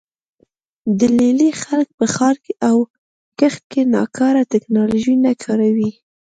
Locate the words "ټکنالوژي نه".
4.51-5.31